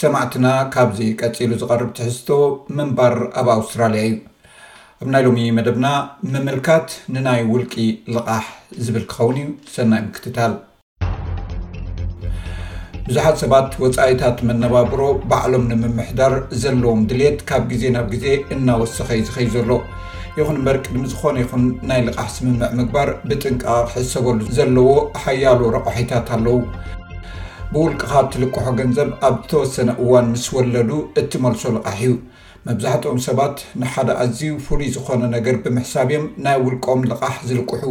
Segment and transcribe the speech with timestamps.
[0.00, 2.28] ሰማዕትና ካብዚ ቀፂሉ ዝቀርብ ትሕዝቶ
[2.78, 4.12] መንባር ኣብ ኣውስትራልያ እዩ
[5.02, 5.86] ኣብ ናይ ሎሚ መደብና
[6.34, 7.74] መምልካት ንናይ ውልቂ
[8.14, 8.44] ልቃሕ
[8.84, 10.52] ዝብል ክኸውን እዩ ሰናይ ምክትታል
[13.08, 15.00] ብዙሓት ሰባት ወፃኢታት መነባብሮ
[15.32, 18.26] ባዕሎም ንምምሕዳር ዘለዎም ድሌት ካብ ግዜ ናብ ግዜ
[18.56, 19.70] እናወስኸይ ዝኸዩ ዘሎ
[20.38, 24.90] ይኹን እበሪ ቅድሚ ዝኾነ ይኹን ናይ ልቃሕ ስምምዕ ምግባር ብጥንቀቃ ሕሰበሉ ዘለዎ
[25.24, 26.58] ሓያሉ ረቑሒታት ኣለው
[27.74, 32.14] ብውልቅኻ እትልቅሖ ገንዘብ ኣብ ዝተወሰነ እዋን ምስ ወለዱ እትመልሶ ልቓሕ እዩ
[32.66, 37.82] መብዛሕትኦም ሰባት ንሓደ ኣዝዩ ፍሉይ ዝኾነ ነገር ብምሕሳብ እዮም ናይ ውልቆም ልቓሕ ዝልቅሑ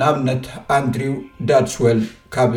[0.00, 0.44] ንኣብነት
[0.78, 1.14] ኣንድሪው
[1.50, 2.00] ዳድስወል
[2.36, 2.52] ካብ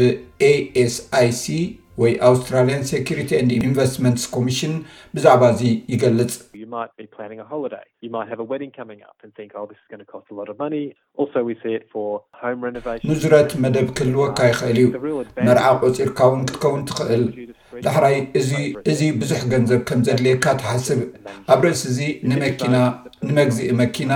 [1.19, 1.61] asic
[2.01, 4.73] ወይ ኣውስትራልያን ሰሪቲ ን ኢንቨስትመንትስ ኮሚሽን
[5.17, 5.61] ብዛዕባ እዚ
[5.93, 6.43] ይገልፅ oh,
[13.09, 14.87] ንዙረት መደብ ክህልወካ ይክእል እዩ
[15.47, 18.51] መርዓቆፂርካ ውን ክትከውን ትኽእልዳሕራይ እዚ
[18.93, 21.01] እዚ ብዙሕ ገንዘብ ከም ዘድልየካ ትሓስብ
[21.55, 22.75] ኣብ ርእሲ እዚ ንመኪና
[23.29, 24.11] ንመግዝኢ መኪና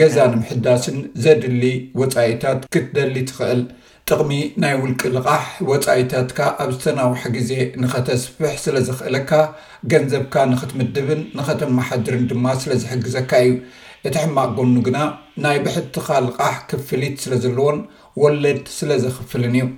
[0.00, 1.64] ገዛ ንምሕዳስን ዘድሊ
[2.02, 3.62] ወፃኢታት ክትደሊ ትኽእል
[4.14, 7.50] ጥቕሚ ናይ ውልቂ ልቓሕ ወፃኢታትካ ኣብ ዝተናዊሒ ግዜ
[7.82, 9.30] ንኸተስፍሕ ስለዘኽእለካ
[9.92, 13.52] ገንዘብካ ንክትምድብን ንኸተማሓድርን ድማ ስለዝሕግዘካ እዩ
[14.08, 14.98] እቲ ሕማቅ ጎኑ ግና
[15.44, 17.78] ናይ ብሕቲኻ ልቃሕ ክፍሊት ስለዘለዎን
[18.22, 19.68] ወለድ ስለዘኽፍልን እዩ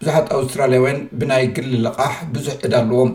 [0.00, 3.12] ብዙሓት ኣውስትራልያውያን ብናይ ግሊ ልቓሕ ብዙሕ ዕድ ኣለዎም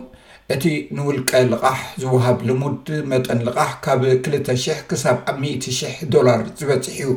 [0.54, 0.64] እቲ
[0.96, 7.10] ንውልቀ ልቓሕ ዝውሃብ ልሙድ መጠን ልቓሕ ካብ 200 ሳብ 1,00 ዶላር ዝበፅሕ እዩ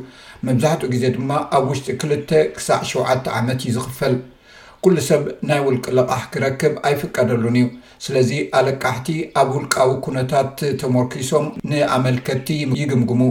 [0.47, 4.15] መብዛሕትኡ ግዜ ድማ ኣብ ውሽጢ 2 ክሳዕ 7ዓተ ዓመት ዩ ዝኽፈል
[4.83, 7.67] ኩሉ ሰብ ናይ ውልቂ ልቓሕ ክረክብ ኣይፍቀደሉን እዩ
[8.07, 9.07] ስለዚ ኣለቃሕቲ
[9.41, 12.49] ኣብ ውልቃዊ ኩነታት ተሞርኪሶም ንኣመልከድቲ
[12.83, 13.21] ይግምግሙ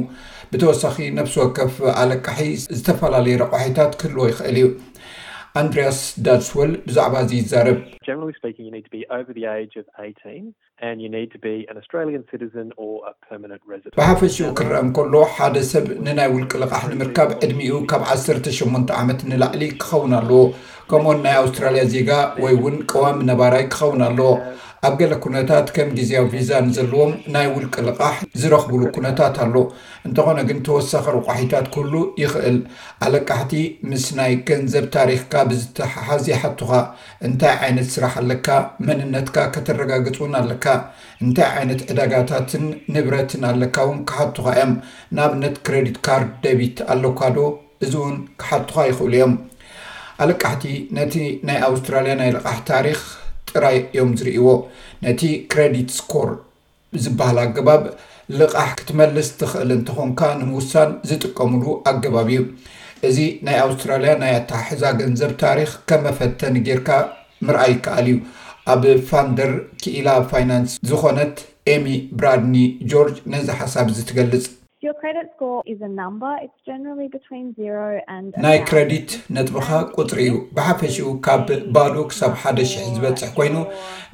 [0.53, 2.41] ብተወሳኺ ነብሲ ወከፍ ኣለቃሒ
[2.79, 4.67] ዝተፈላለዩ ረቑሒታት ክህልዎ ይኽእል እዩ
[5.61, 9.87] andreas dadswl ብዛዕባ እዚ ይዛርብ generally speaking you need to be over the age of
[10.07, 10.43] 8ih
[13.99, 20.15] ብሓፈሽኡ ክረአ እንከሎ ሓደ ሰብ ንናይ ውልቂ ልቃሕ ንምርካብ ዕድሚኡ ካብ 1ሰተሸን ዓመት ንላዕሊ ክኸውን
[20.21, 20.43] ኣለዎ
[20.91, 22.11] ከምኡዎን ናይ ኣውስትራልያ ዜጋ
[22.45, 24.31] ወይ እውን ቀዋሚ ነባራይ ክኸውን ኣለዎ
[24.87, 29.57] ኣብ ገለ ኩነታት ከም ግዜኣዊ ቪዛ ንዘለዎም ናይ ውልቂ ልቃሕ ዝረኽብሉ ኩነታት ኣሎ
[30.07, 32.57] እንተኾነ ግን ተወሳኪርቋሒታት ኩሉ ይኽእል
[33.07, 33.53] ኣለቃሕቲ
[33.91, 36.73] ምስ ናይ ገንዘብ ታሪክካ ብዝተሓሓዝ ይሓቱካ
[37.29, 38.49] እንታይ ዓይነት ስራሕ ኣለካ
[38.89, 40.67] መንነትካ ከተረጋግፅውን ኣለካ
[41.25, 44.73] እንታይ ዓይነት ዕዳጋታትን ንብረትን ኣለካ እውን ክሓቱካ እዮም
[45.17, 47.47] ንኣብነት ክረዲት ካርድ ደቢት ኣለካ ዶ
[47.85, 49.35] እዚ እውን ክሓቱካ ይኽእሉ እዮም
[50.25, 50.65] ኣለቃሕቲ
[50.99, 51.15] ነቲ
[51.49, 53.01] ናይ ኣውስትራልያ ናይ ልቃሕ ታሪክ
[53.51, 54.49] ጥራይ እዮም ዝርእዎ
[55.07, 55.23] ነቲ
[55.53, 56.31] ክረዲት ስኮር
[57.07, 57.83] ዝበሃል ኣገባብ
[58.41, 62.43] ልቃሕ ክትመልስ ትኽእል እንትኮንካ ንምውሳን ዝጥቀምሉ ኣገባብ እዩ
[63.09, 63.17] እዚ
[63.47, 66.89] ናይ ኣውስትራልያ ናይ ኣታሓሕዛ ግንዘብ ታሪክ ከመፈተኒጌርካ
[67.47, 68.19] ምርኣይ ይከኣል እዩ
[68.71, 69.53] ኣብ ፋንደር
[69.83, 71.37] ክኢላ ፋይናንስ ዝኮነት
[71.75, 71.87] ኤሚ
[72.19, 72.57] ብራድኒ
[72.91, 74.45] ጆርጅ ነዚ ሓሳብ እዚ ትገልፅ
[78.45, 79.69] ናይ ክረዲት ነጥምካ
[80.01, 83.55] ቁፅር እዩ ብሓፈሽኡ ካብ ባሉ ክሳብ ሓደ 00 ዝበፅሕ ኮይኑ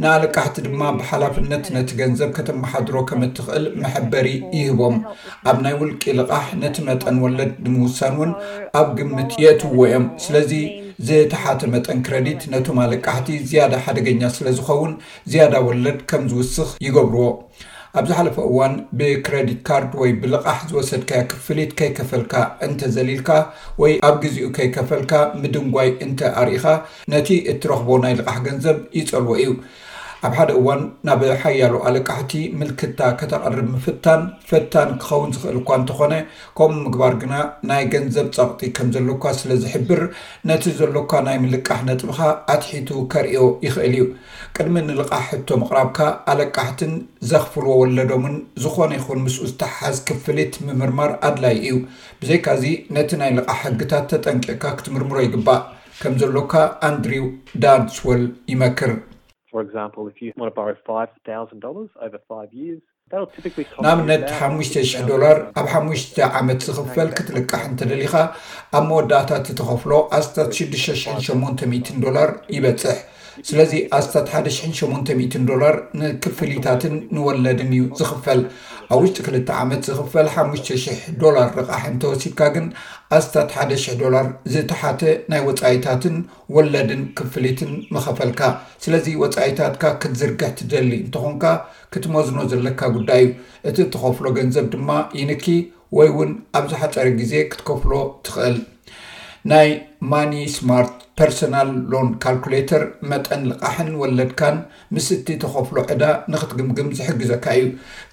[0.03, 4.29] ንኣለቃሕቲ ድማ ብሓላፍነት ነቲ ገንዘብ ከተመሓድሮ ከም እትኽእል መሕበሪ
[4.59, 4.99] ይህቦም
[5.53, 8.33] ኣብ ናይ ውልቂ ልቃሕ ነቲ መጠን ወለድ ንምውሳን ውን
[8.81, 10.53] ኣብ ግምት የትውዎ ዮም ስለዚ
[11.07, 14.93] ዝተሓቲ መጠን ክረዲት ነቲማል ቃሕቲ ዝያዳ ሓደገኛ ስለ ዝኸውን
[15.33, 17.25] ዝያዳ ወለድ ከም ዝውስኽ ይገብርዎ
[17.99, 22.35] ኣብ ዛሓለፈ እዋን ብክረዲት ካርድ ወይ ብልቓሕ ዝወሰድካ ክፍሊት ከይከፈልካ
[22.67, 23.31] እንተ ዘሊልካ
[23.83, 26.65] ወይ ኣብ ግዜኡ ከይከፈልካ ምድንጓይ እንተ ኣርኢኻ
[27.15, 29.53] ነቲ እትረክቦ ናይ ልቓሕ ገንዘብ ይፀልዎ እዩ
[30.27, 32.31] ኣብ ሓደ እዋን ናብ ሓያሉ ኣለቃሕቲ
[32.61, 36.15] ምልክታ ከተቐርብ ምፍታን ፈታን ክኸውን ዝኽእል እኳ እንተኾነ
[36.59, 37.35] ከምኡ ምግባር ግና
[37.69, 40.01] ናይ ገንዘብ ፀቅጢ ከም ዘለካ ስለ ዝሕብር
[40.51, 42.21] ነቲ ዘለካ ናይ ምልቃሕ ነጥምካ
[42.55, 44.07] ኣትሒቱ ከርዮ ይኽእል እዩ
[44.59, 46.01] ቅድሚ ንልቃሕ ሕቶ መቅራብካ
[46.33, 46.93] ኣለቃሕትን
[47.33, 51.79] ዘኽፍልዎ ወለዶምን ዝኾነ ይኹን ምስኡ ዝተሓሓዝ ክፍሊት ምምርማር ኣድላይ እዩ
[52.23, 52.65] ብዘይካ እዚ
[52.97, 55.63] ነቲ ናይ ልቃሕ ሕግታት ተጠንቂዕካ ክትምርምሮ ይግባእ
[56.03, 56.55] ከም ዘሎካ
[56.89, 57.25] ኣንድሪው
[57.65, 58.23] ዳድስወል
[58.55, 58.93] ይመክር
[59.49, 60.57] ንኣብነት
[64.39, 64.81] 5000
[65.11, 65.77] ዶላር ኣብ ሓ
[66.41, 68.15] ዓመት ዝኽፈል ክትልቃሕ እንተደሊኻ
[68.79, 72.21] ኣብ መወዳእታት ተኸፍሎ ኣስታት 680 ዶር
[72.57, 72.99] ይበፅሕ
[73.51, 78.41] ስለዚ ኣስታት 1800 ዶር ንክፍሊታትን ንወለድን እዩ ዝኽፈል
[78.93, 80.85] ኣብ ውሽጢ 2ልተ ዓመት ዝኽፈል ሓሙሽ,00
[81.23, 82.67] ዶላር ርቓሒ እንተወሲድካ ግን
[83.17, 85.03] ኣስታት 1ደ000 ዶላር ዝተሓተ
[85.33, 86.17] ናይ ወፃኢታትን
[86.59, 88.41] ወለድን ክፍሊትን መኸፈልካ
[88.87, 91.45] ስለዚ ወፃኢታትካ ክትዝርግሕ ትደሊ እንተኾንካ
[91.95, 94.91] ክትመዝኖ ዘለካ ጉዳይ እዩ እቲ እተኸፍሎ ገንዘብ ድማ
[95.23, 95.47] ኢንኪ
[95.99, 97.93] ወይ እውን ኣብ ዝሓፀሪ ግዜ ክትከፍሎ
[98.29, 98.57] ትኽእል
[99.51, 99.69] ናይ
[100.11, 104.57] ማኒ ስማርት ፐርሶናል ሎን ካልኩሌተር መጠን ልቃሕን ወለድካን
[104.95, 107.69] ምስእቲ ተኸፍሎ ዕዳ ንክትግምግም ዝሕግዘካ እዩ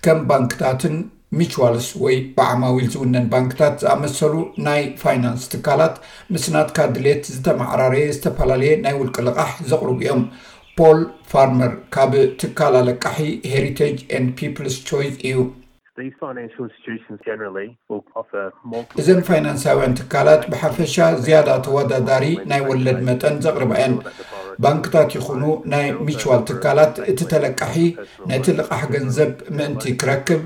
[0.05, 0.95] ከም ባንክታትን
[1.39, 4.35] ሚችዋልስ ወይ ባዓማዊል ዝውነን ባንክታት ዝኣመሰሉ
[4.67, 5.97] ናይ ፋይናንስ ትካላት
[6.35, 10.23] ምስናትካ ድሌት ዝተማዕራርየ ዝተፈላለየ ናይ ውልቂ ልቃሕ ዘቕርጉ ኦም
[10.79, 11.01] ፖል
[11.33, 13.19] ፋርመር ካብ ትካል ኣለቃሒ
[13.55, 15.37] ሄሪቴጅ ድ ፒፕልስ ቾይ እዩ
[19.01, 20.95] እዘን ፋይናንሳውያን ትካላት ብሓፈሻ
[21.25, 23.95] ዝያዳ ተወዳዳሪ ናይ ወለድ መጠን ዘቕርበ አን
[24.65, 25.43] ባንክታት ይኹኑ
[25.73, 27.77] ናይ ሚችዋል ትካላት እቲ ተለቃሒ
[28.31, 30.41] ነቲ ልቓሕ ገንዘብ ምእንቲ ክረክብ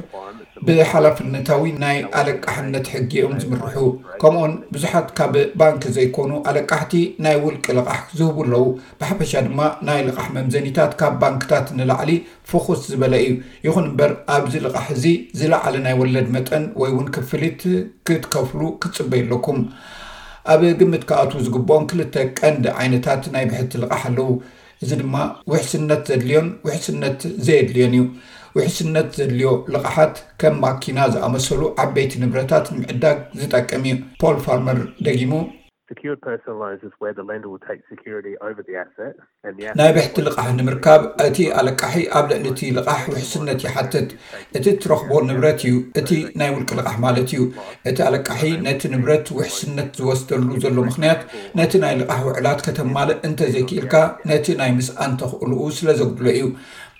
[0.67, 3.75] ብሓላፍነታዊ ናይ ኣለቃሕነት ሕጊኦም ዝምርሑ
[4.21, 6.93] ከምኡን ብዙሓት ካብ ባንኪ ዘይኮኑ ኣለቃሕቲ
[7.25, 8.65] ናይ ውልቂ ልቃሕ ዝህቡ ኣለው
[9.01, 9.59] ብሓፈሻ ድማ
[9.89, 12.11] ናይ ልቃሕ መምዘኒታት ካብ ባንክታት ንላዕሊ
[12.49, 13.35] ፍኩስ ዝበለ እዩ
[13.67, 15.05] ይኹን እምበር ኣብዚ ልቃሕ እዚ
[15.41, 17.61] ዝላዕለ ናይ ወለድ መጠን ወይ ውን ክፍልት
[18.09, 19.61] ክትከፍሉ ክትፅበይ ኣለኩም
[20.55, 24.29] ኣብ ግምት ከኣት ዝግበኦም ክልተ ቀንዲ ዓይነታት ናይ ብሕቲ ልቃሕ ኣለው
[24.83, 25.15] እዚ ድማ
[25.51, 28.03] ውሕስነት ዘድልዮን ውሕስነት ዘየድልዮን እዩ
[28.57, 35.33] ውሕስነት ዘድልዮ ልቕሓት ከም ማኪና ዝኣመሰሉ ዓበይቲ ንብረታት ንምዕዳግ ዝጠቀም እ ፖል ፋርመር ደጊሙ
[39.79, 44.09] ናይ ብሕቲ ልቃሕ ንምርካብ እቲ ኣለቃሒ ኣብ ልዕሊቲ ልቃሕ ውሕስነት ይሓትት
[44.57, 46.09] እቲ እትረክቦ ንብረት እዩ እቲ
[46.41, 47.41] ናይ ውልቂ ልቃሕ ማለት እዩ
[47.91, 51.23] እቲ ኣለቃሒ ነቲ ንብረት ውሕስነት ዝወስተሉ ዘሎ ምክንያት
[51.61, 53.95] ነቲ ናይ ልቓሕ ውዕላት ከተማለ እንተዘይክኢልካ
[54.33, 56.45] ነቲ ናይ ምስኣንተክእልኡ ስለ ዘጉድሎ እዩ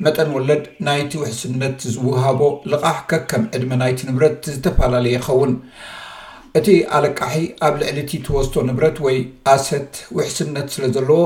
[0.06, 2.42] መጠን ወለድ ናይቲ ውሕስነት ዝውሃቦ
[2.72, 5.52] ልቃሕ ከከም ዕድመ ናይቲ ንብረት ዝተፈላለዩ ይኸውን
[6.60, 6.68] እቲ
[6.98, 7.36] ኣለቃሒ
[7.68, 9.18] ኣብ ልዕሊ ቲ ትወስቶ ንብረት ወይ
[9.54, 11.20] ኣሰት ውሕስነት ስለ ዘለዎ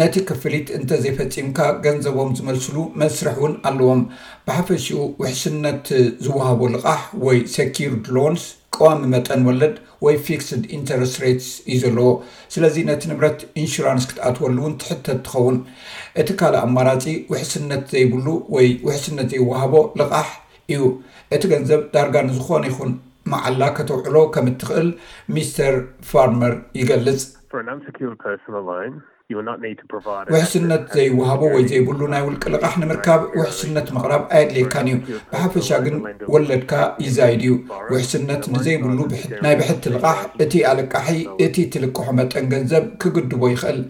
[0.00, 4.02] ነቲ ክፍሊት እንተዘይፈፂምካ ገንዘቦም ዝመልስሉ መስርሕ እውን ኣለዎም
[4.48, 5.86] ብሓፈሽኡ ውሕስነት
[6.26, 8.44] ዝውሃቦ ልቃሕ ወይ ሰኪርድሎንስ
[8.76, 9.74] ቀዋሚ መጠን ወለድ
[10.04, 12.08] ወይ ፊክስድ ኢንተረስት ሬትስ እዩ ዘለዎ
[12.54, 15.56] ስለዚ ነቲ ንብረት ኢንሹራንስ ክትኣትወሉ እውን ትሕተት ትኸውን
[16.22, 20.30] እቲ ካልእ ኣማራፂ ውሕስነት ዘይብሉ ወይ ውሕስነት ዘይወሃቦ ልቃሕ
[20.74, 20.82] እዩ
[21.36, 22.92] እቲ ገንዘብ ዳርጋ ንዝኮነ ይኹን
[23.32, 24.88] መዓላ ከተውዕሎ ከም እትኽእል
[25.34, 25.74] ሚስተር
[26.10, 27.22] ፋርመር ይገልፅ
[30.34, 34.96] ውሕስነት ዘይወሃቦ ወይ ዘይብሉ ናይ ውልቂ ልቓሕ ንምርካብ ውሕስነት ምቕራብ ኣየድልየካን እዩ
[35.32, 35.96] ብሓፈሻ ግን
[36.34, 36.72] ወለድካ
[37.06, 37.52] ይዛይድ እዩ
[37.92, 38.98] ውሕስነት ንዘይብሉ
[39.46, 43.80] ናይ ብሕቲ ልቓሕ እቲ ኣልቃሒ እቲ ትልከሖ መጠን ገንዘብ ክግድቦ ይኽእል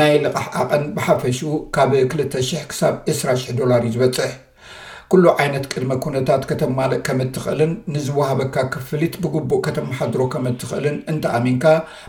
[0.00, 4.32] ናይ ልቓሕ ኣቐን ብሓፈሽኡ ካብ 2ል000 ክሳብ 2ስራ00 ዶላር እዩ ዝበፅሕ
[5.12, 11.64] ኩሉ ዓይነት ቅድመ ኩነታት ከተማለእ ከም እትኽእልን ንዝውሃበካ ክፍሊት ብግቡእ ከተመሓድሮ ከም እትኽእልን እንተኣሚንካ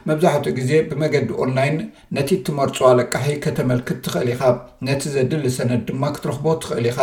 [0.10, 1.78] መብዛሕትኡ ግዜ ብመገዲ ኦንላይን
[2.18, 4.44] ነቲ እትመርፅ ለቃሒ ከተመልክት ትኽእል ኢኻ
[4.90, 7.00] ነቲ ዘድሊ ሰነድ ድማ ክትረኽቦ ትኽእል ኢኻ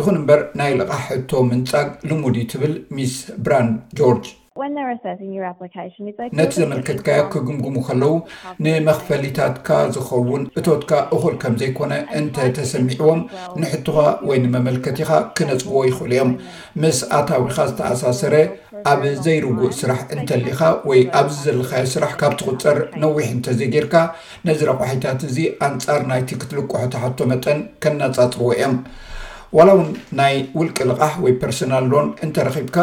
[0.00, 3.16] ይኹን እምበር ናይ ልቓሕ እቶ ምንጻግ ልሙድ ትብል ሚስ
[3.46, 4.28] ብራንድ ጆርጅ
[6.38, 8.12] ነቲ ዘመልከትካዮ ክግምግሙ ከለው
[8.64, 13.20] ንመኽፈሊታትካ ዝኸውን እቶትካ እኹል ከም ዘይኮነ እንተተሰሚዕዎም
[13.62, 13.96] ንሕቱኻ
[14.28, 16.32] ወይ ንመመልከቲ ኢኻ ክነፅዎ ይኽእሉ እዮም
[16.84, 18.34] ምስ ኣታዊካ ዝተኣሳሰረ
[18.92, 20.60] ኣብ ዘይርጉእ ስራሕ እንተሊኢኻ
[20.90, 23.94] ወይ ኣብዚ ዘለካዮ ስራሕ ካብ ትቁፀር ነዊሕ እንተዘይ ጌርካ
[24.48, 28.74] ነዚ ረቑሒታት እዚ ኣንፃር ናይቲክት ልቆሑ ተሓቶ መጠን ከናፃፅርዎ እዮም
[29.58, 32.76] ዋላ እውን ናይ ውልቂ ልቓሕ ወይ ፖርሶናል ሎን እንተረኺብካ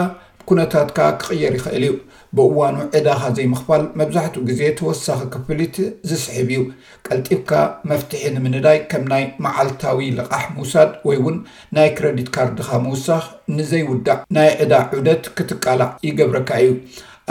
[0.49, 1.93] ኩነታትካ ክቅየር ይኽእል እዩ
[2.37, 5.77] ብእዋኑ ዕዳኻ ዘይምኽፋል መብዛሕትኡ ግዜ ተወሳኺ ክፍሊት
[6.09, 6.59] ዝስሕብ እዩ
[7.07, 7.51] ቀልጢብካ
[7.89, 11.37] መፍትሒ ንምንዳይ ከም ናይ መዓልታዊ ልቃሕ ምውሳድ ወይ ውን
[11.77, 13.25] ናይ ክረዲት ካርድካ ምውሳኽ
[13.57, 16.71] ንዘይውዳእ ናይ ዕዳ ዑደት ክትቃላዕ ይገብረካ እዩ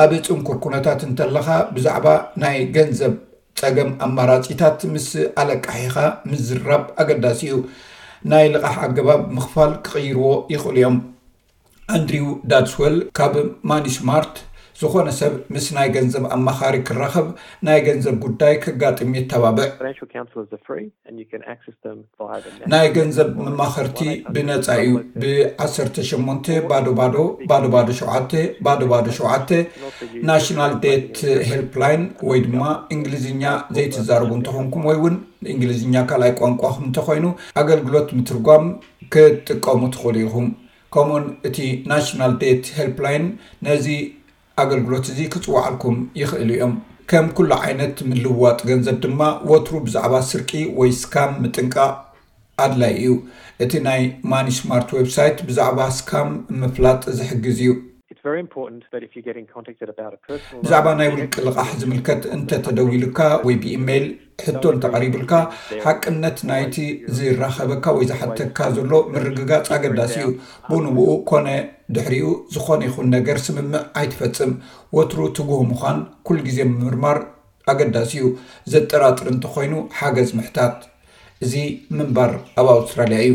[0.04, 2.06] ኣብ ፅንኩር ኩነታት እንተለካ ብዛዕባ
[2.44, 3.14] ናይ ገንዘብ
[3.60, 5.08] ፀገም ኣማራፂታት ምስ
[5.42, 5.96] ኣለቃሒካ
[6.30, 7.56] ምዝራብ ኣገዳሲ እዩ
[8.32, 10.96] ናይ ልቓሕ ኣገባብ ምኽፋል ክቕይርዎ ይኽእሉ እዮም
[11.94, 13.34] ኣንድሪው ዳድስወል ካብ
[13.70, 14.36] ማኒሽማርት
[14.80, 17.26] ዝኾነ ሰብ ምስ ናይ ገንዘብ ኣማኻሪ ክረኸብ
[17.66, 19.66] ናይ ገንዘብ ጉዳይ ክጋጥም የ ተባብዕ
[22.72, 24.00] ናይ ገንዘብ መማኸርቲ
[24.34, 26.10] ብነፃ እዩ ብ1ሸ
[26.72, 27.16] ባዶ ባዶ
[27.52, 28.08] ባዶ ባዶ ሸው
[28.66, 29.26] ባዶ ባዶ ሸው
[30.30, 31.16] ናሽናል ዴት
[31.52, 32.64] ሄልፕላን ወይ ድማ
[32.96, 33.44] እንግሊዝኛ
[33.78, 35.16] ዘይትዛርቡ እንተኾንኩም ወይ እውን
[35.54, 37.26] እንግሊዝኛ ካልኣይ ቋንቋኹም እንተኮይኑ
[37.64, 38.64] ኣገልግሎት ምትርጓም
[39.14, 40.46] ክጥቀሙ ትኽእሉ ኢኹም
[40.96, 41.58] ከምኡውን እቲ
[41.90, 43.24] ናሽናል ደት ሄልፕላይን
[43.66, 43.86] ነዚ
[44.62, 46.72] ኣገልግሎት እዚ ክፅዋዓልኩም ይኽእል እዮም
[47.10, 51.76] ከም ኩሉ ዓይነት ምልውዋጥ ገንዘብ ድማ ወትሩ ብዛዕባ ስርቂ ወይ ስካም ምጥንቃ
[52.66, 53.10] ኣድላይ እዩ
[53.66, 54.00] እቲ ናይ
[54.34, 56.30] ማኒስማርት ወብሳይት ብዛዕባ ስካም
[56.62, 57.70] ምፍላጥ ዝሕግዝ እዩ
[58.26, 64.06] ብዛዕባ ናይ ውልቂ ልቓሕ ዝምልከት እንተተደው ኢሉካ ወይ ብኢሜይል
[64.46, 65.32] ሕቶ እንተቐሪቡልካ
[65.84, 66.76] ሓቅነት ናይቲ
[67.16, 70.28] ዝራኸበካ ወይ ዝሓተካ ዘሎ ምርግጋፅ ኣገዳሲ እዩ
[70.70, 71.46] ብንውኡ ኮነ
[71.96, 74.52] ድሕሪኡ ዝኾነ ይኹን ነገር ስምምዕ ኣይትፈፅም
[74.98, 77.18] ወትሩ ትጉህ ምኳን ኩሉ ግዜ ብምርማር
[77.72, 78.24] ኣገዳሲ እዩ
[78.74, 80.76] ዘጠራጥር እንተኮይኑ ሓገዝ ምሕታት
[81.44, 81.54] እዚ
[81.98, 83.32] ምንባር ኣብ ኣውስትራልያ እዩ